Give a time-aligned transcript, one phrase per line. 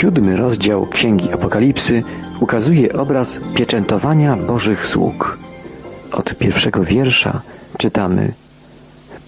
[0.00, 2.02] Siódmy rozdział Księgi Apokalipsy
[2.40, 5.38] ukazuje obraz pieczętowania Bożych sług.
[6.12, 7.40] Od pierwszego wiersza
[7.78, 8.32] czytamy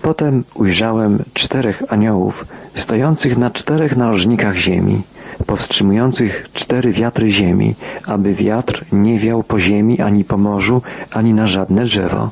[0.02, 5.02] Potem ujrzałem czterech aniołów stojących na czterech narożnikach ziemi,
[5.46, 7.74] powstrzymujących cztery wiatry ziemi,
[8.06, 12.30] aby wiatr nie wiał po ziemi ani po morzu, ani na żadne drzewo.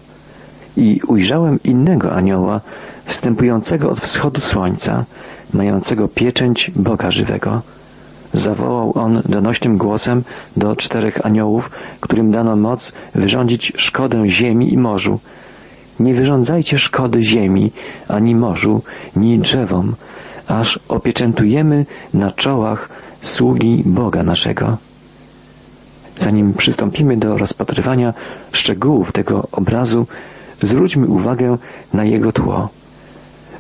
[0.77, 2.61] I ujrzałem innego anioła,
[3.05, 5.05] wstępującego od wschodu słońca,
[5.55, 7.63] mającego pieczęć Boga żywego
[8.33, 10.23] zawołał on donośnym głosem
[10.57, 15.21] do czterech aniołów, którym dano moc wyrządzić szkodę ziemi i morzu.
[16.01, 17.73] Nie wyrządzajcie szkody ziemi,
[18.09, 18.83] ani morzu,
[19.17, 19.95] ni drzewom,
[20.49, 22.89] aż opieczętujemy na czołach
[23.23, 24.77] sługi Boga naszego.
[26.19, 28.15] Zanim przystąpimy do rozpatrywania
[28.53, 30.07] szczegółów tego obrazu,
[30.63, 31.57] zwróćmy uwagę
[31.95, 32.69] na jego tło.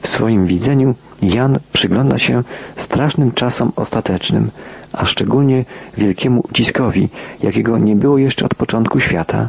[0.02, 2.40] W swoim widzeniu Jan przygląda się
[2.76, 4.50] strasznym czasom ostatecznym,
[4.92, 5.64] a szczególnie
[5.98, 7.08] wielkiemu uciskowi,
[7.42, 9.48] jakiego nie było jeszcze od początku świata.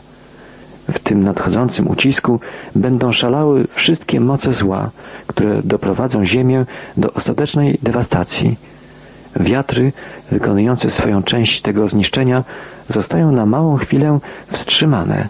[0.93, 2.39] W tym nadchodzącym ucisku
[2.75, 4.89] będą szalały wszystkie moce zła,
[5.27, 6.65] które doprowadzą Ziemię
[6.97, 8.57] do ostatecznej dewastacji.
[9.39, 9.93] Wiatry,
[10.31, 12.43] wykonujące swoją część tego zniszczenia,
[12.89, 14.19] zostają na małą chwilę
[14.51, 15.27] wstrzymane.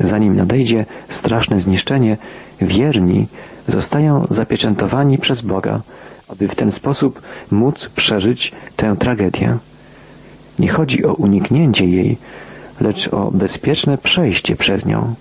[0.00, 2.16] Zanim nadejdzie straszne zniszczenie,
[2.60, 3.26] wierni
[3.68, 5.80] zostają zapieczętowani przez Boga,
[6.28, 9.56] aby w ten sposób móc przeżyć tę tragedię.
[10.58, 12.16] Nie chodzi o uniknięcie jej,
[12.80, 15.14] lecz o bezpieczne przejście przez nią.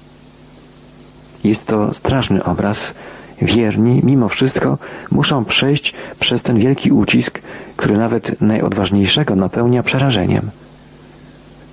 [1.44, 2.94] Jest to straszny obraz.
[3.42, 4.78] Wierni, mimo wszystko,
[5.12, 7.42] muszą przejść przez ten wielki ucisk,
[7.76, 10.50] który nawet najodważniejszego napełnia przerażeniem.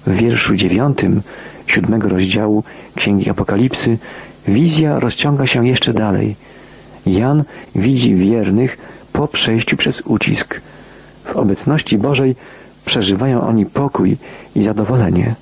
[0.06, 1.22] W wierszu dziewiątym
[1.70, 3.98] siódmego rozdziału Księgi Apokalipsy
[4.48, 6.36] wizja rozciąga się jeszcze dalej.
[7.06, 8.78] Jan widzi wiernych
[9.12, 10.60] po przejściu przez ucisk.
[11.24, 12.34] W obecności Bożej
[12.84, 14.16] przeżywają oni pokój
[14.56, 15.34] i zadowolenie.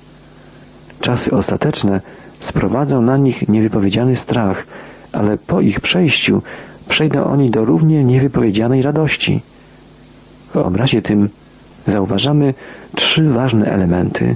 [1.01, 2.01] Czasy ostateczne
[2.39, 4.67] sprowadzą na nich niewypowiedziany strach,
[5.11, 6.41] ale po ich przejściu
[6.89, 9.41] przejdą oni do równie niewypowiedzianej radości.
[10.53, 11.29] W obrazie tym
[11.87, 12.53] zauważamy
[12.95, 14.35] trzy ważne elementy.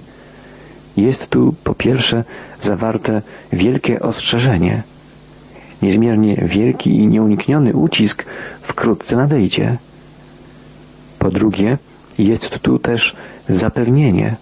[0.97, 2.23] Jest tu po pierwsze
[2.61, 3.21] zawarte
[3.53, 4.83] wielkie ostrzeżenie.
[5.81, 8.25] Niezmiernie wielki i nieunikniony ucisk
[8.61, 9.77] wkrótce nadejdzie.
[11.19, 11.77] Po drugie,
[12.17, 13.15] jest tu też
[13.49, 14.35] zapewnienie.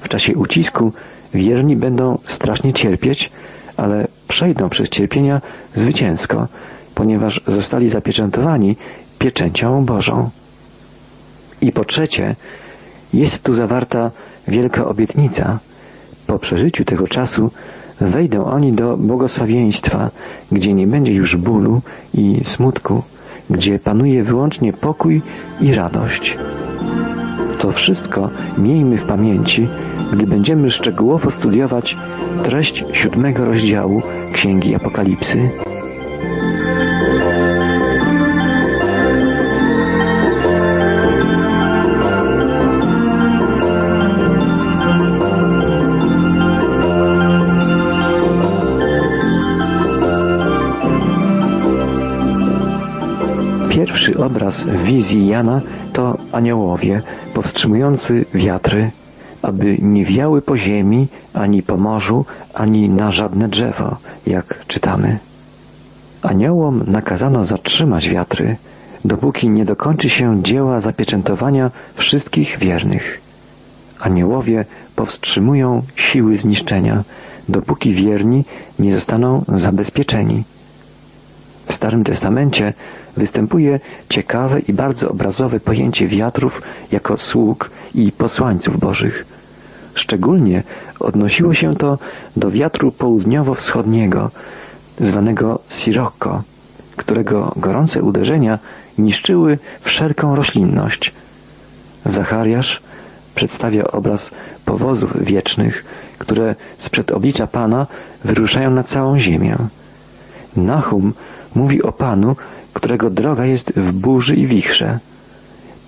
[0.00, 0.92] W czasie ucisku
[1.34, 3.30] wierni będą strasznie cierpieć,
[3.76, 5.40] ale przejdą przez cierpienia
[5.74, 6.48] zwycięsko,
[6.94, 8.76] ponieważ zostali zapieczętowani
[9.18, 10.30] pieczęcią Bożą.
[11.60, 12.36] I po trzecie,
[13.12, 14.10] jest tu zawarta
[14.48, 15.58] wielka obietnica.
[16.26, 17.50] Po przeżyciu tego czasu
[18.00, 20.10] wejdą oni do błogosławieństwa,
[20.52, 21.80] gdzie nie będzie już bólu
[22.14, 23.02] i smutku,
[23.50, 25.22] gdzie panuje wyłącznie pokój
[25.60, 26.36] i radość.
[27.58, 29.68] To wszystko miejmy w pamięci,
[30.12, 31.96] gdy będziemy szczegółowo studiować
[32.42, 34.02] treść siódmego rozdziału
[34.32, 35.50] Księgi Apokalipsy.
[55.12, 55.60] Wizji Jana
[55.92, 57.02] to aniołowie
[57.34, 58.90] powstrzymujący wiatry,
[59.42, 62.24] aby nie wiały po ziemi, ani po morzu,
[62.54, 63.96] ani na żadne drzewo,
[64.26, 65.18] jak czytamy.
[66.22, 68.56] Aniołom nakazano zatrzymać wiatry,
[69.04, 73.20] dopóki nie dokończy się dzieła zapieczętowania wszystkich wiernych.
[74.00, 74.64] Aniołowie
[74.96, 77.02] powstrzymują siły zniszczenia,
[77.48, 78.44] dopóki wierni
[78.78, 80.44] nie zostaną zabezpieczeni.
[81.68, 82.72] W Starym Testamencie
[83.16, 86.62] występuje ciekawe i bardzo obrazowe pojęcie wiatrów
[86.92, 89.24] jako sług i posłańców bożych.
[89.94, 90.62] Szczególnie
[91.00, 91.98] odnosiło się to
[92.36, 94.30] do wiatru południowo-wschodniego,
[94.98, 96.42] zwanego Sirocco,
[96.96, 98.58] którego gorące uderzenia
[98.98, 101.12] niszczyły wszelką roślinność.
[102.06, 102.80] Zachariasz
[103.34, 104.30] przedstawia obraz
[104.64, 105.84] powozów wiecznych,
[106.18, 107.86] które sprzed oblicza Pana
[108.24, 109.56] wyruszają na całą ziemię.
[110.56, 111.12] Nahum
[111.54, 112.36] mówi o Panu,
[112.72, 114.98] którego droga jest w burzy i wichrze.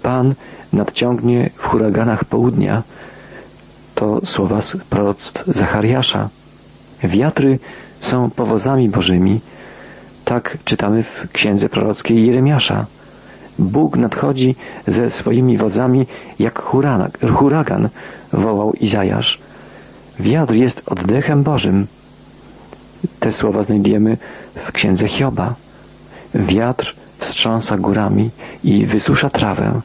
[0.02, 0.34] Pan
[0.72, 2.82] nadciągnie w huraganach południa.
[3.94, 6.28] To słowa z proroctw Zachariasza.
[7.02, 7.58] Wiatry
[8.00, 9.40] są powozami bożymi.
[10.24, 12.86] Tak czytamy w księdze prorockiej Jeremiasza.
[13.58, 16.06] Bóg nadchodzi ze swoimi wozami
[16.38, 16.62] jak
[17.32, 17.88] huragan,
[18.32, 19.38] wołał Izajasz.
[20.20, 21.86] Wiatr jest oddechem Bożym.
[23.20, 24.16] Te słowa znajdziemy
[24.54, 25.54] w księdze Hioba.
[26.34, 28.30] Wiatr wstrząsa górami
[28.64, 29.80] i wysusza trawę.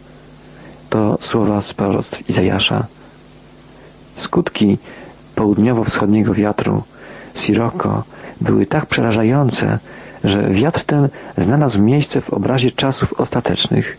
[0.90, 2.86] To słowa z proroctw Izajasza.
[4.16, 4.78] Skutki
[5.36, 6.84] południowo-wschodniego wiatru
[7.36, 8.04] Sirocco
[8.42, 9.80] były tak przerażające,
[10.24, 13.98] że wiatr ten znalazł miejsce w obrazie czasów ostatecznych.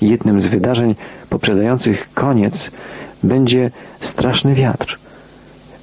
[0.00, 0.94] Jednym z wydarzeń
[1.30, 2.70] poprzedzających koniec
[3.22, 3.70] będzie
[4.00, 4.98] straszny wiatr.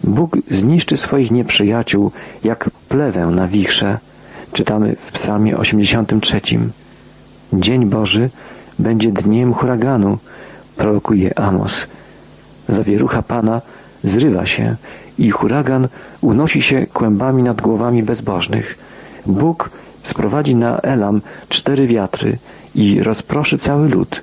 [0.03, 2.11] Bóg zniszczy swoich nieprzyjaciół
[2.43, 3.97] jak plewę na wichrze.
[4.53, 6.41] Czytamy w psalmie 83.
[7.53, 8.29] Dzień Boży
[8.79, 10.17] będzie dniem huraganu,
[10.77, 11.73] prorokuje Amos.
[12.69, 13.61] Zawierucha Pana
[14.03, 14.75] zrywa się
[15.17, 15.87] i huragan
[16.21, 18.77] unosi się kłębami nad głowami bezbożnych.
[19.25, 19.69] Bóg
[20.03, 22.37] sprowadzi na Elam cztery wiatry
[22.75, 24.21] i rozproszy cały lud,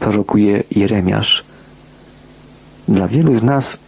[0.00, 1.44] prorokuje Jeremiasz.
[2.88, 3.78] Dla wielu z nas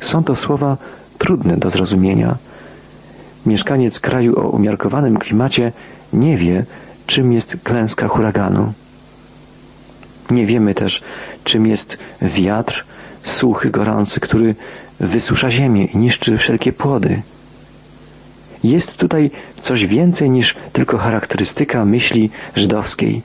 [0.00, 0.76] są to słowa
[1.18, 2.36] trudne do zrozumienia.
[3.46, 5.72] Mieszkaniec kraju o umiarkowanym klimacie
[6.12, 6.64] nie wie,
[7.06, 8.72] czym jest klęska huraganu.
[10.30, 11.02] Nie wiemy też,
[11.44, 12.84] czym jest wiatr
[13.24, 14.54] suchy, gorący, który
[15.00, 17.22] wysusza ziemię i niszczy wszelkie płody.
[18.64, 19.30] Jest tutaj
[19.62, 23.22] coś więcej niż tylko charakterystyka myśli żydowskiej.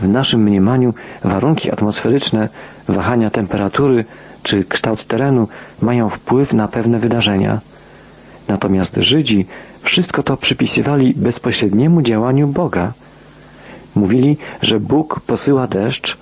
[0.00, 0.94] W naszym mniemaniu
[1.24, 2.48] warunki atmosferyczne,
[2.88, 4.04] wahania temperatury
[4.42, 5.48] czy kształt terenu
[5.82, 7.60] mają wpływ na pewne wydarzenia.
[8.48, 9.46] Natomiast Żydzi
[9.82, 12.92] wszystko to przypisywali bezpośredniemu działaniu Boga.
[13.94, 16.16] Mówili, że Bóg posyła deszcz,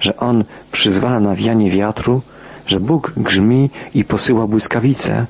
[0.00, 2.22] że On przyzwala na wianie wiatru,
[2.66, 5.26] że Bóg grzmi i posyła błyskawice.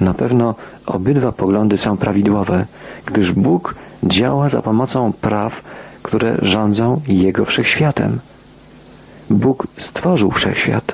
[0.00, 0.54] Na pewno
[0.86, 2.66] obydwa poglądy są prawidłowe,
[3.06, 3.74] gdyż Bóg
[4.04, 5.62] działa za pomocą praw,
[6.02, 8.18] które rządzą Jego wszechświatem.
[9.30, 10.92] Bóg stworzył wszechświat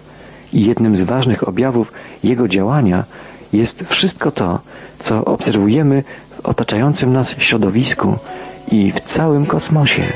[0.53, 1.93] i jednym z ważnych objawów
[2.25, 3.05] Jego działania
[3.53, 4.59] jest wszystko to,
[4.99, 8.19] co obserwujemy w otaczającym nas środowisku
[8.71, 10.13] i w całym kosmosie.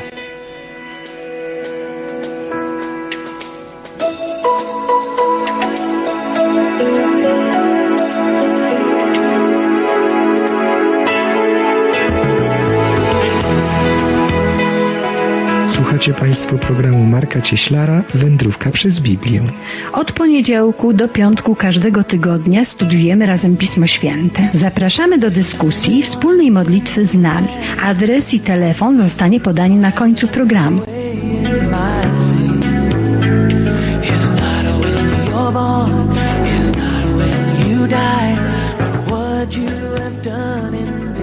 [16.07, 19.41] Słuchacie Państwo programu Marka Cieślara Wędrówka przez Biblię.
[19.93, 24.49] Od poniedziałku do piątku każdego tygodnia studiujemy razem Pismo Święte.
[24.55, 27.49] Zapraszamy do dyskusji i wspólnej modlitwy z nami.
[27.83, 30.83] Adres i telefon zostanie podany na końcu programu.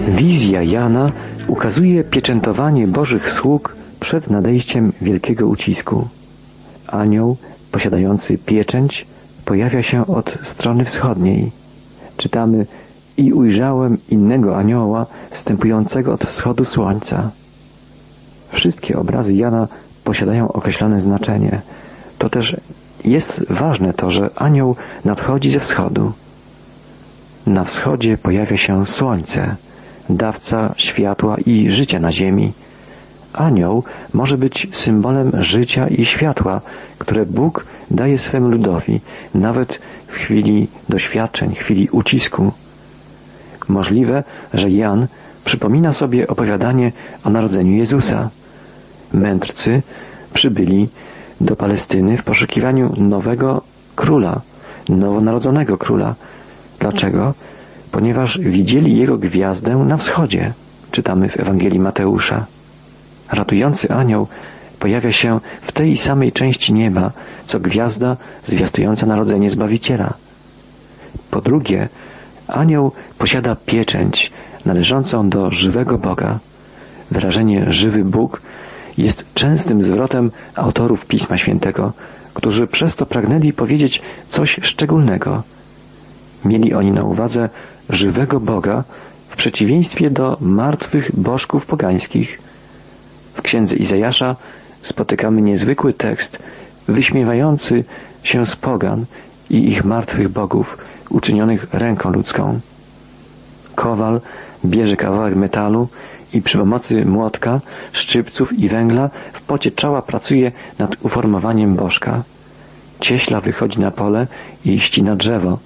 [0.08, 1.12] Wizja Jana
[1.48, 6.08] ukazuje pieczętowanie Bożych sług przed nadejściem wielkiego ucisku.
[6.86, 7.36] Anioł
[7.72, 9.06] posiadający pieczęć
[9.44, 11.50] pojawia się od strony wschodniej.
[12.16, 12.66] Czytamy
[13.16, 17.30] i ujrzałem innego anioła wstępującego od wschodu słońca.
[18.52, 19.68] Wszystkie obrazy Jana
[20.04, 21.60] posiadają określone znaczenie.
[22.18, 22.56] To też
[23.04, 26.12] jest ważne to, że anioł nadchodzi ze wschodu.
[27.46, 29.56] Na wschodzie pojawia się słońce,
[30.10, 32.52] dawca światła i życia na ziemi,
[33.34, 33.84] Anioł
[34.14, 36.60] może być symbolem życia i światła,
[36.98, 39.00] które Bóg daje swemu ludowi,
[39.34, 42.52] nawet w chwili doświadczeń, chwili ucisku.
[43.68, 45.06] Możliwe, że Jan
[45.44, 46.92] przypomina sobie opowiadanie
[47.24, 48.30] o narodzeniu Jezusa.
[49.12, 49.82] Mędrcy
[50.34, 50.88] przybyli
[51.40, 53.62] do Palestyny w poszukiwaniu nowego
[53.96, 54.40] króla,
[54.88, 56.14] nowonarodzonego króla.
[56.78, 57.34] Dlaczego?
[57.92, 60.52] Ponieważ widzieli jego gwiazdę na wschodzie.
[60.90, 62.46] Czytamy w Ewangelii Mateusza.
[63.32, 64.26] Ratujący anioł
[64.78, 67.10] pojawia się w tej samej części nieba,
[67.46, 68.16] co gwiazda
[68.46, 70.14] zwiastująca narodzenie Zbawiciela.
[71.30, 71.88] Po drugie,
[72.48, 74.32] anioł posiada pieczęć
[74.66, 76.38] należącą do żywego Boga.
[77.10, 78.42] Wyrażenie żywy Bóg
[78.98, 81.92] jest częstym zwrotem autorów Pisma Świętego,
[82.34, 85.42] którzy przez to pragnęli powiedzieć coś szczególnego.
[86.44, 87.48] Mieli oni na uwadze
[87.90, 88.84] żywego Boga
[89.28, 92.38] w przeciwieństwie do martwych bożków pogańskich–
[93.54, 94.36] księdze Izajasza
[94.82, 96.38] spotykamy niezwykły tekst
[96.88, 97.84] wyśmiewający
[98.22, 99.04] się z pogan
[99.50, 100.78] i ich martwych bogów
[101.10, 102.60] uczynionych ręką ludzką.
[103.74, 104.20] Kowal
[104.64, 105.88] bierze kawałek metalu
[106.32, 107.60] i przy pomocy młotka,
[107.92, 112.22] szczypców i węgla w pocie czoła pracuje nad uformowaniem bożka.
[113.00, 114.26] Cieśla wychodzi na pole
[114.64, 115.58] i ścina drzewo.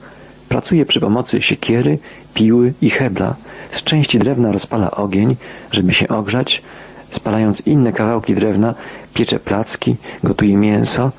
[0.48, 1.98] Pracuje przy pomocy siekiery,
[2.34, 3.34] piły i hebla.
[3.72, 5.36] Z części drewna rozpala ogień,
[5.72, 6.62] żeby się ogrzać,
[7.10, 8.74] Spalając inne kawałki drewna,
[9.14, 11.10] piecze placki, gotuje mięso,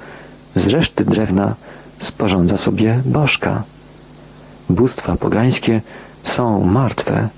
[0.55, 1.55] z reszty drewna
[2.00, 3.63] sporządza sobie bożka.
[4.69, 5.81] Bóstwa pogańskie
[6.24, 7.29] są martwe,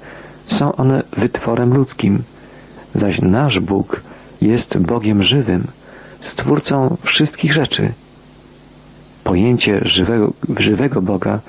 [0.48, 2.24] są one wytworem ludzkim,
[2.96, 4.02] zaś nasz Bóg
[4.42, 5.68] jest Bogiem żywym,
[6.22, 7.92] Stwórcą wszystkich rzeczy.
[9.24, 11.40] Pojęcie żywego, żywego Boga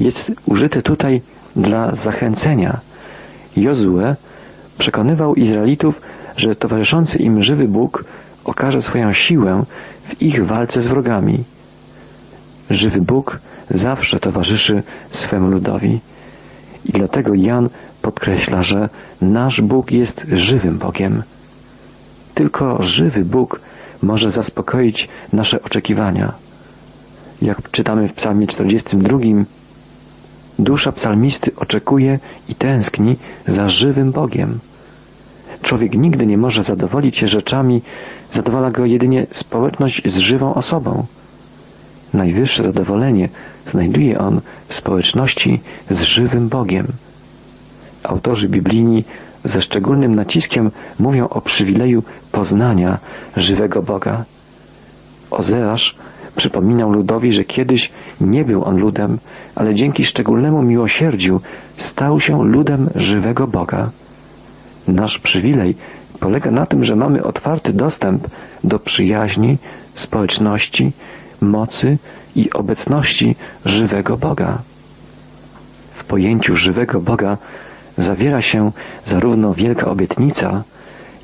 [0.00, 1.22] jest użyte tutaj
[1.56, 2.80] dla zachęcenia.
[3.56, 4.14] Jozue
[4.78, 6.00] przekonywał Izraelitów,
[6.38, 8.04] że towarzyszący im żywy Bóg
[8.44, 9.64] okaże swoją siłę
[10.08, 11.44] w ich walce z wrogami.
[12.70, 13.38] Żywy Bóg
[13.70, 16.00] zawsze towarzyszy swemu ludowi.
[16.84, 17.68] I dlatego Jan
[18.02, 18.88] podkreśla, że
[19.22, 21.22] nasz Bóg jest żywym Bogiem.
[22.34, 23.60] Tylko żywy Bóg
[24.02, 26.32] może zaspokoić nasze oczekiwania.
[27.42, 29.18] Jak czytamy w Psalmie 42,
[30.58, 32.18] dusza psalmisty oczekuje
[32.48, 33.16] i tęskni
[33.46, 34.58] za żywym Bogiem.
[35.62, 37.82] Człowiek nigdy nie może zadowolić się rzeczami,
[38.34, 41.06] zadowala go jedynie społeczność z żywą osobą.
[42.14, 43.28] Najwyższe zadowolenie
[43.70, 45.60] znajduje on w społeczności
[45.90, 46.86] z żywym Bogiem.
[48.02, 49.04] Autorzy biblijni
[49.44, 52.98] ze szczególnym naciskiem mówią o przywileju poznania
[53.36, 54.24] żywego Boga.
[55.30, 55.96] Ozeasz
[56.36, 59.18] przypominał ludowi, że kiedyś nie był on ludem,
[59.54, 61.40] ale dzięki szczególnemu miłosierdziu
[61.76, 63.90] stał się ludem żywego Boga.
[64.88, 65.74] Nasz przywilej
[66.20, 68.28] polega na tym, że mamy otwarty dostęp
[68.64, 69.58] do przyjaźni,
[69.94, 70.92] społeczności,
[71.40, 71.98] mocy
[72.36, 74.58] i obecności żywego Boga.
[75.94, 77.38] W pojęciu żywego Boga
[77.96, 78.72] zawiera się
[79.04, 80.62] zarówno wielka obietnica,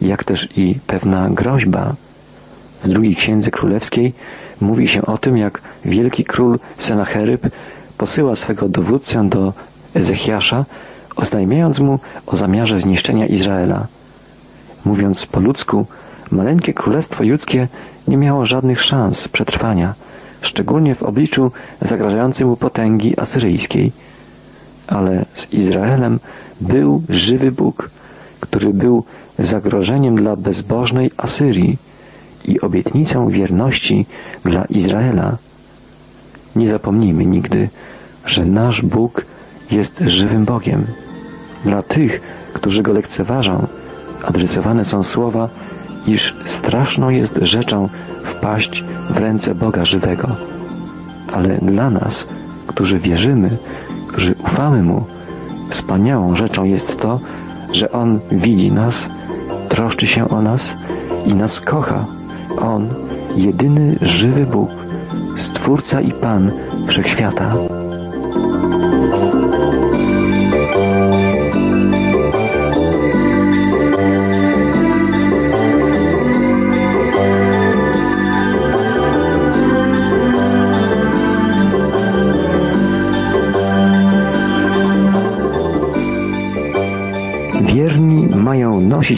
[0.00, 1.94] jak też i pewna groźba.
[2.82, 4.12] W drugiej księdze królewskiej
[4.60, 7.40] mówi się o tym, jak wielki król Senacheryb
[7.98, 9.52] posyła swego dowódcę do
[9.94, 10.64] Ezechiasza,
[11.16, 13.86] oznajmiając mu o zamiarze zniszczenia Izraela.
[14.84, 15.86] Mówiąc po ludzku,
[16.30, 17.68] maleńkie królestwo judzkie
[18.08, 19.94] nie miało żadnych szans przetrwania,
[20.40, 23.92] szczególnie w obliczu zagrażającej mu potęgi asyryjskiej.
[24.86, 26.20] Ale z Izraelem
[26.60, 27.90] był żywy Bóg,
[28.40, 29.04] który był
[29.38, 31.78] zagrożeniem dla bezbożnej Asyrii
[32.44, 34.06] i obietnicą wierności
[34.44, 35.36] dla Izraela.
[36.56, 37.68] Nie zapomnijmy nigdy,
[38.26, 39.24] że nasz Bóg
[39.70, 40.84] jest żywym Bogiem.
[41.64, 42.20] Dla tych,
[42.52, 43.66] którzy go lekceważą,
[44.24, 45.48] adresowane są słowa,
[46.06, 47.88] iż straszną jest rzeczą
[48.24, 50.28] wpaść w ręce Boga żywego.
[51.32, 52.26] Ale dla nas,
[52.66, 53.50] którzy wierzymy,
[54.08, 55.04] którzy ufamy Mu,
[55.70, 57.20] wspaniałą rzeczą jest to,
[57.72, 58.94] że On widzi nas,
[59.68, 60.62] troszczy się o nas
[61.26, 62.04] i nas kocha.
[62.58, 62.88] On,
[63.36, 64.70] jedyny żywy Bóg,
[65.36, 66.50] Stwórca i Pan
[66.88, 67.73] Wszechświata.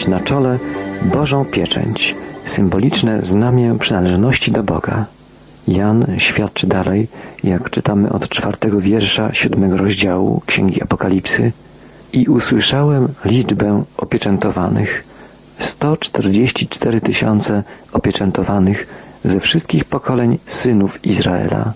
[0.09, 0.59] Na czole
[1.03, 5.05] Bożą pieczęć, symboliczne znamię przynależności do Boga.
[5.69, 7.09] Jan świadczy dalej,
[7.45, 11.53] jak czytamy od czwartego wiersza siódmego rozdziału Księgi Apokalipsy
[12.13, 15.05] i usłyszałem liczbę opieczętowanych.
[15.59, 18.87] 144 tysiące opieczętowanych
[19.25, 21.73] ze wszystkich pokoleń synów Izraela.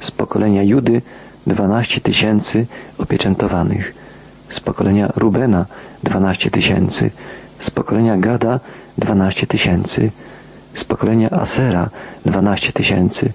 [0.00, 1.02] Z pokolenia Judy
[1.46, 2.66] 12 tysięcy
[2.98, 3.94] opieczętowanych.
[4.50, 5.66] Z pokolenia Rubena
[6.04, 7.10] 12 tysięcy
[7.62, 8.60] z pokolenia Gada
[8.98, 10.10] 12 tysięcy,
[10.74, 11.90] z pokolenia Asera
[12.26, 13.32] 12 tysięcy,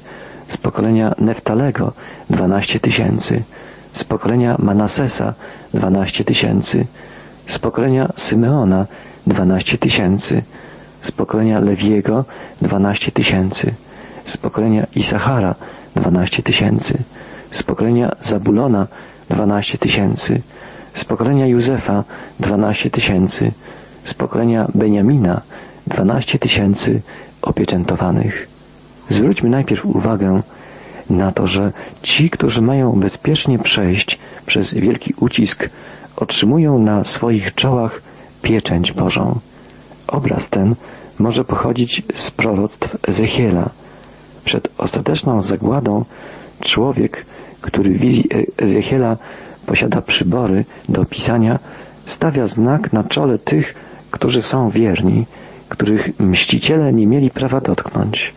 [0.47, 1.93] z pokolenia Neftalego
[2.29, 3.43] 12 tysięcy,
[3.93, 5.33] z pokolenia Manasesa
[5.73, 6.85] 12 tysięcy,
[7.47, 8.85] z pokolenia Symeona
[9.27, 10.43] 12 tysięcy,
[11.01, 12.25] z pokolenia Lewiego
[12.61, 13.73] 12 tysięcy,
[14.25, 15.55] z pokolenia Isachara
[15.95, 16.97] 12 tysięcy,
[17.51, 18.87] z pokolenia Zabulona
[19.29, 20.41] 12 tysięcy,
[20.93, 22.03] z pokolenia Józefa
[22.39, 23.51] 12 tysięcy,
[24.07, 25.41] z pokolenia Beniamina
[25.87, 27.01] 12 tysięcy
[27.41, 28.47] opieczętowanych.
[29.09, 30.41] Zwróćmy najpierw uwagę
[31.09, 31.71] na to, że
[32.01, 35.69] ci, którzy mają bezpiecznie przejść przez wielki ucisk,
[36.15, 38.01] otrzymują na swoich czołach
[38.41, 39.39] pieczęć Bożą.
[40.07, 40.75] Obraz ten
[41.19, 43.69] może pochodzić z proroctw Ezechiela.
[44.45, 46.05] Przed ostateczną zagładą
[46.59, 47.25] człowiek,
[47.61, 49.17] który w wizji Ezechiela
[49.65, 51.59] posiada przybory do pisania,
[52.05, 53.86] stawia znak na czole tych,
[54.17, 55.25] którzy są wierni,
[55.69, 58.33] których mściciele nie mieli prawa dotknąć.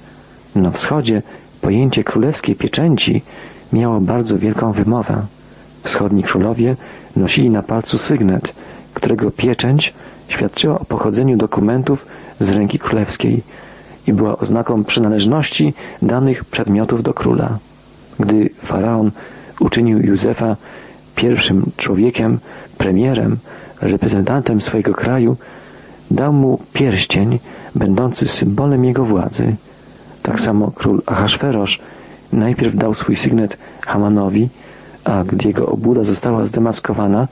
[0.54, 1.22] Na wschodzie
[1.60, 3.22] pojęcie królewskiej pieczęci
[3.72, 5.22] miało bardzo wielką wymowę.
[5.82, 6.76] Wschodni królowie
[7.16, 8.54] nosili na palcu sygnet,
[8.94, 9.94] którego pieczęć
[10.28, 12.06] świadczyła o pochodzeniu dokumentów
[12.40, 13.42] z ręki królewskiej
[14.06, 17.58] i była oznaką przynależności danych przedmiotów do króla.
[18.18, 19.10] Gdy faraon
[19.60, 20.56] uczynił Józefa
[21.16, 22.38] pierwszym człowiekiem,
[22.78, 23.36] premierem,
[23.80, 25.36] reprezentantem swojego kraju,
[26.10, 27.38] dał mu pierścień
[27.74, 29.56] będący symbolem jego władzy.
[30.22, 31.78] Tak samo król Ahasferosz
[32.32, 34.48] najpierw dał swój sygnet Hamanowi,
[35.04, 37.28] a gdy jego obłuda została zdemaskowana,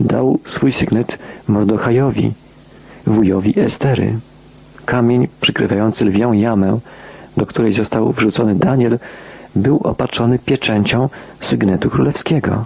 [0.00, 2.32] dał swój sygnet Mordochajowi,
[3.06, 4.18] wujowi Estery.
[4.84, 6.78] Kamień przykrywający lwią jamę,
[7.36, 8.98] do której został wrzucony Daniel,
[9.56, 11.08] był opatrzony pieczęcią
[11.40, 12.64] sygnetu królewskiego.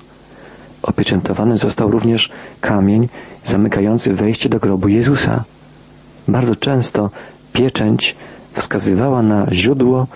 [0.82, 2.30] Opieczętowany został również
[2.60, 3.08] kamień
[3.44, 5.44] zamykający wejście do grobu Jezusa.
[6.28, 7.10] Bardzo często
[7.52, 8.16] pieczęć
[8.52, 10.06] wskazywała na źródło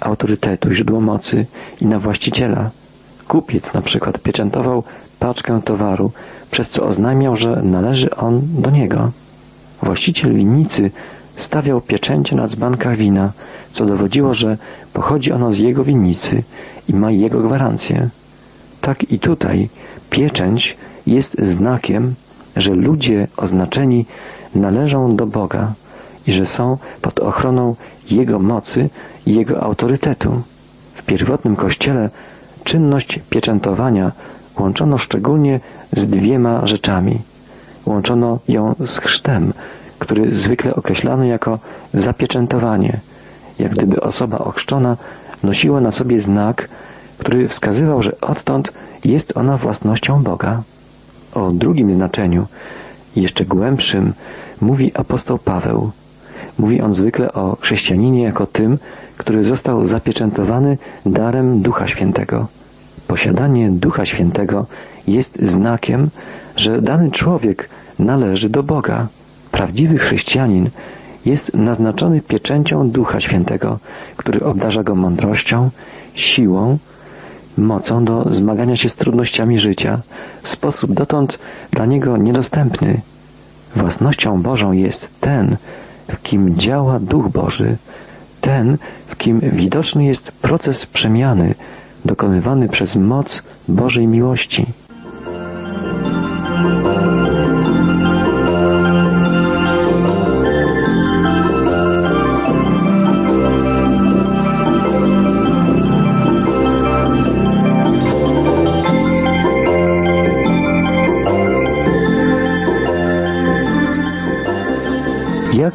[0.00, 1.46] autorytetu, źródło mocy
[1.80, 2.70] i na właściciela.
[3.28, 4.82] Kupiec na przykład pieczętował
[5.18, 6.12] paczkę towaru,
[6.50, 9.10] przez co oznajmiał, że należy on do niego.
[9.82, 10.90] Właściciel winnicy
[11.36, 13.32] stawiał pieczęcie na dzbankach wina,
[13.72, 14.56] co dowodziło, że
[14.92, 16.42] pochodzi ono z jego winnicy
[16.88, 18.08] i ma jego gwarancję.
[18.80, 19.68] Tak i tutaj
[20.10, 22.14] pieczęć jest znakiem,
[22.56, 24.06] że ludzie oznaczeni
[24.54, 25.72] należą do Boga
[26.26, 27.74] i że są pod ochroną
[28.10, 28.88] Jego mocy
[29.26, 30.42] i Jego autorytetu.
[30.94, 32.10] W pierwotnym Kościele
[32.64, 34.12] czynność pieczętowania
[34.58, 35.60] łączono szczególnie
[35.92, 37.18] z dwiema rzeczami.
[37.86, 39.52] Łączono ją z chrztem,
[39.98, 41.58] który zwykle określano jako
[41.94, 43.00] zapieczętowanie,
[43.58, 44.96] jak gdyby osoba ochrzczona
[45.42, 46.68] nosiła na sobie znak,
[47.18, 48.72] który wskazywał, że odtąd
[49.04, 50.62] jest ona własnością Boga.
[51.36, 52.46] O drugim znaczeniu,
[53.16, 54.12] jeszcze głębszym,
[54.60, 55.90] mówi apostoł Paweł.
[56.58, 58.78] Mówi on zwykle o chrześcijaninie jako tym,
[59.16, 62.46] który został zapieczętowany darem Ducha Świętego.
[63.08, 64.66] Posiadanie Ducha Świętego
[65.08, 66.08] jest znakiem,
[66.56, 69.06] że dany człowiek należy do Boga.
[69.50, 70.70] Prawdziwy chrześcijanin
[71.26, 73.78] jest naznaczony pieczęcią Ducha Świętego,
[74.16, 75.70] który obdarza go mądrością,
[76.14, 76.78] siłą,
[77.58, 80.00] mocą do zmagania się z trudnościami życia
[80.42, 81.38] w sposób dotąd
[81.70, 83.00] dla niego niedostępny.
[83.76, 85.56] Własnością Bożą jest ten,
[86.08, 87.76] w kim działa Duch Boży,
[88.40, 91.54] ten, w kim widoczny jest proces przemiany
[92.04, 94.66] dokonywany przez moc Bożej miłości.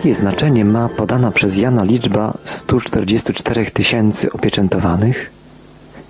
[0.01, 5.31] Jakie znaczenie ma podana przez Jana liczba 144 tysięcy opieczętowanych?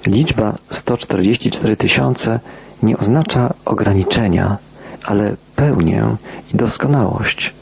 [0.08, 2.40] Liczba 144 tysiące
[2.84, 4.58] nie oznacza ograniczenia,
[5.06, 6.04] ale pełnię
[6.54, 7.54] i doskonałość.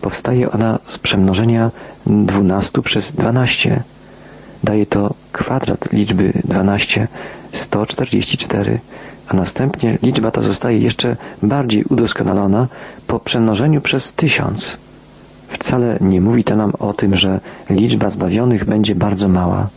[0.00, 1.70] Powstaje ona z przemnożenia
[2.06, 3.82] 12 przez 12.
[4.64, 7.08] Daje to kwadrat liczby 12,
[7.52, 8.78] 144,
[9.28, 12.66] a następnie liczba ta zostaje jeszcze bardziej udoskonalona
[13.06, 14.83] po przemnożeniu przez tysiąc.
[15.54, 17.40] Wcale nie mówi to nam o tym, że
[17.70, 19.68] liczba zbawionych będzie bardzo mała.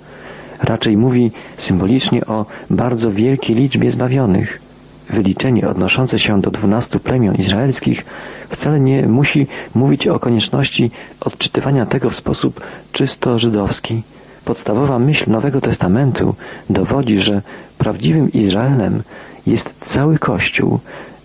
[0.63, 4.61] Raczej mówi symbolicznie o bardzo wielkiej liczbie zbawionych.
[5.09, 8.05] Wyliczenie odnoszące się do dwunastu plemion izraelskich
[8.49, 12.61] wcale nie musi mówić o konieczności odczytywania tego w sposób
[12.91, 14.01] czysto żydowski.
[14.45, 16.35] Podstawowa myśl Nowego Testamentu
[16.69, 17.41] dowodzi, że
[17.77, 19.03] prawdziwym Izraelem
[19.47, 20.79] jest cały Kościół,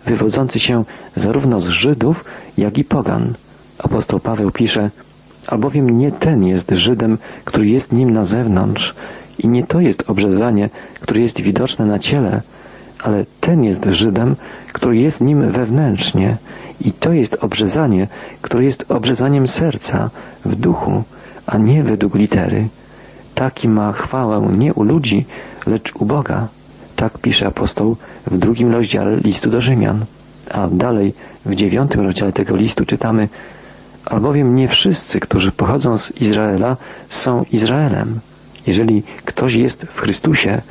[0.07, 0.85] wywodzący się
[1.17, 2.25] zarówno z Żydów,
[2.59, 3.35] jak i pogan.
[3.83, 4.91] Apostoł Paweł pisze,
[5.47, 8.95] albowiem nie ten jest Żydem, który jest nim na zewnątrz
[9.39, 12.43] i nie to jest obrzezanie, które jest widoczne na ciele,
[13.03, 14.37] ale ten jest Żydem,
[14.73, 16.37] który jest nim wewnętrznie
[16.81, 18.07] i to jest obrzezanie,
[18.43, 20.11] które jest obrzezaniem serca,
[20.45, 21.03] w duchu,
[21.47, 22.69] a nie według litery.
[23.35, 25.25] Taki ma chwałę nie u ludzi,
[25.67, 26.49] lecz u Boga.
[26.97, 30.05] Tak pisze apostoł w drugim rozdziale listu do Rzymian.
[30.51, 31.15] A dalej
[31.47, 33.29] w dziewiątym rozdziale tego listu czytamy
[34.07, 36.77] albowiem nie wszyscy, którzy pochodzą z Izraela,
[37.09, 38.21] są Izraelem.
[38.67, 40.63] Jeżeli ktoś jest w Chrystusie,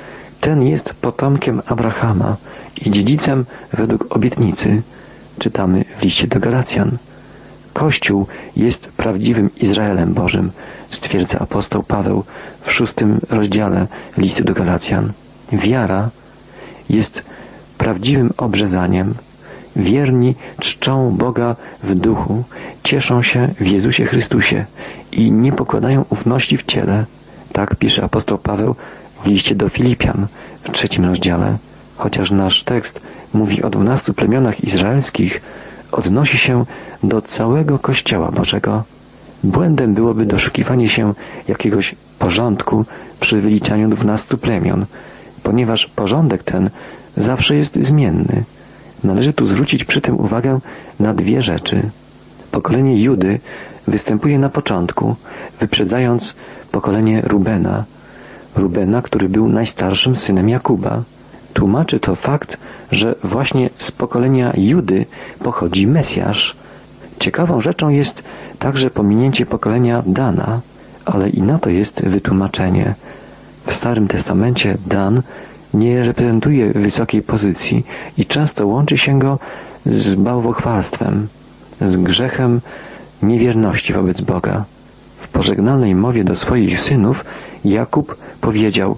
[0.41, 2.36] ten jest potomkiem Abrahama
[2.86, 4.82] i dziedzicem według obietnicy.
[5.39, 6.98] Czytamy w liście do Galacjan.
[7.74, 10.52] Kościół jest prawdziwym Izraelem Bożym,
[10.91, 12.24] stwierdza apostoł Paweł
[12.62, 15.12] w szóstym rozdziale listu do Galacjan.
[15.52, 16.10] Wiara
[16.89, 17.24] jest
[17.78, 19.13] prawdziwym obrzezaniem,
[19.75, 22.43] Wierni czczą Boga w duchu,
[22.84, 24.65] cieszą się w Jezusie Chrystusie
[25.12, 27.05] i nie pokładają ufności w ciele.
[27.53, 28.75] Tak pisze apostoł Paweł
[29.23, 30.27] w liście do Filipian
[30.63, 31.57] w trzecim rozdziale.
[31.97, 33.01] Chociaż nasz tekst
[33.34, 35.41] mówi o dwunastu plemionach izraelskich,
[35.91, 36.65] odnosi się
[37.03, 38.84] do całego Kościoła Bożego.
[39.43, 41.13] Błędem byłoby doszukiwanie się
[41.47, 42.86] jakiegoś porządku
[43.19, 44.86] przy wyliczaniu dwunastu plemion,
[45.43, 46.69] ponieważ porządek ten
[47.17, 48.43] zawsze jest zmienny.
[49.03, 50.59] Należy tu zwrócić przy tym uwagę
[50.99, 51.89] na dwie rzeczy.
[52.51, 53.39] Pokolenie Judy
[53.87, 55.15] występuje na początku,
[55.59, 56.35] wyprzedzając
[56.71, 57.83] pokolenie Rubena.
[58.55, 61.03] Rubena, który był najstarszym synem Jakuba.
[61.53, 62.57] Tłumaczy to fakt,
[62.91, 65.05] że właśnie z pokolenia Judy
[65.43, 66.55] pochodzi Mesjasz.
[67.19, 68.23] Ciekawą rzeczą jest
[68.59, 70.61] także pominięcie pokolenia Dana,
[71.05, 72.95] ale i na to jest wytłumaczenie.
[73.67, 75.21] W Starym Testamencie Dan
[75.73, 77.86] nie reprezentuje wysokiej pozycji
[78.17, 79.39] i często łączy się go
[79.86, 81.27] z bałwochwalstwem,
[81.81, 82.62] z grzechem
[83.23, 84.65] niewierności wobec Boga.
[85.17, 87.25] W pożegnalnej mowie do swoich synów
[87.65, 88.97] Jakub powiedział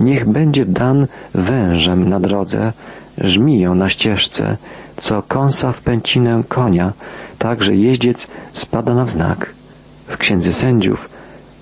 [0.00, 2.72] Niech będzie Dan wężem na drodze,
[3.18, 4.56] żmiją na ścieżce,
[4.96, 6.92] co kąsa w pęcinę konia,
[7.38, 9.54] tak że jeździec spada na wznak.
[10.06, 11.08] W Księdze Sędziów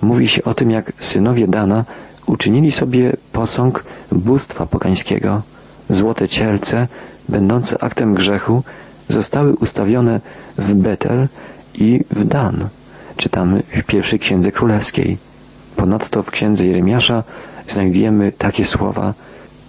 [0.02, 1.84] mówi się o tym, jak synowie Dana
[2.26, 5.42] uczynili sobie posąg bóstwa pogańskiego.
[5.88, 6.88] Złote cielce,
[7.28, 8.62] będące aktem grzechu,
[9.08, 10.20] zostały ustawione
[10.58, 11.28] w Betel
[11.74, 12.68] i w Dan.
[13.16, 15.18] Czytamy w pierwszej Księdze Królewskiej.
[15.76, 17.22] Ponadto w Księdze Jeremiasza
[17.68, 19.14] znajdujemy takie słowa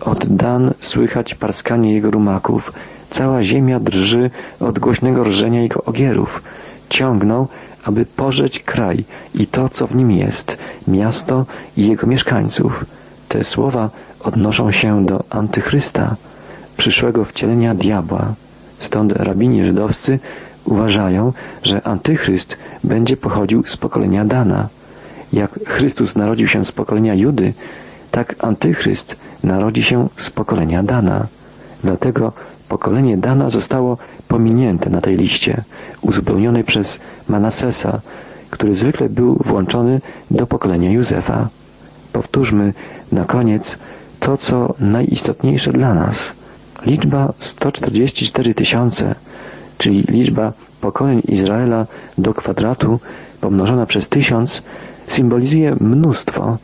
[0.01, 2.71] Od Dan słychać parskanie jego rumaków,
[3.11, 6.43] cała ziemia drży od głośnego rżenia jego ogierów.
[6.89, 7.47] Ciągną,
[7.83, 9.03] aby pożeć kraj
[9.35, 11.45] i to, co w nim jest, miasto
[11.77, 12.85] i jego mieszkańców.
[13.29, 16.15] Te słowa odnoszą się do antychrysta,
[16.77, 18.33] przyszłego wcielenia diabła.
[18.79, 20.19] Stąd rabini żydowscy
[20.65, 24.67] uważają, że antychryst będzie pochodził z pokolenia Dana.
[25.33, 27.53] Jak Chrystus narodził się z pokolenia Judy,
[28.11, 31.27] tak antychryst narodzi się z pokolenia Dana.
[31.83, 32.33] Dlatego
[32.69, 33.97] pokolenie Dana zostało
[34.27, 35.63] pominięte na tej liście,
[36.01, 36.99] uzupełnionej przez
[37.29, 38.01] Manasesa,
[38.49, 40.01] który zwykle był włączony
[40.31, 41.47] do pokolenia Józefa.
[42.13, 42.73] Powtórzmy
[43.11, 43.79] na koniec
[44.19, 46.15] to, co najistotniejsze dla nas.
[46.85, 49.15] Liczba 144 tysiące,
[49.77, 51.85] czyli liczba pokoleń Izraela
[52.17, 52.99] do kwadratu
[53.41, 54.61] pomnożona przez tysiąc,
[55.07, 56.57] symbolizuje mnóstwo.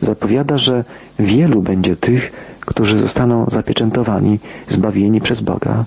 [0.00, 0.84] Zapowiada, że
[1.18, 2.32] wielu będzie tych,
[2.70, 5.84] którzy zostaną zapieczętowani, zbawieni przez Boga.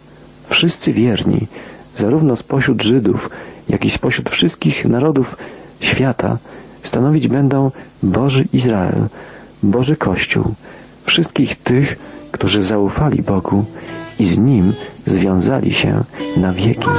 [0.49, 1.47] Wszyscy wierni,
[1.95, 3.29] zarówno spośród Żydów,
[3.69, 5.35] jak i spośród wszystkich narodów
[5.81, 6.37] świata,
[6.83, 7.71] stanowić będą
[8.03, 9.07] Boży Izrael,
[9.63, 10.43] Boży Kościół,
[11.05, 11.95] wszystkich tych,
[12.31, 13.65] którzy zaufali Bogu
[14.19, 14.73] i z Nim
[15.07, 16.03] związali się
[16.37, 16.89] na wieki.